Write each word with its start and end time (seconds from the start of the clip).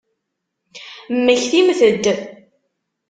Mmektimt-d! 1.15 2.05